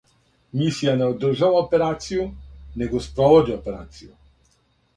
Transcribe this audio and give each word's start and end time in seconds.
Мисија 0.61 0.95
не 1.01 1.09
одржава 1.11 1.59
операцију, 1.67 2.25
него 2.83 3.05
спроводи 3.09 3.57
операцију. 3.61 4.13